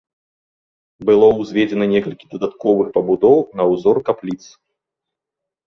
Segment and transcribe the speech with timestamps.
[1.09, 4.43] Было ўзведзена некалькі дадатковых пабудоў на ўзор капліц.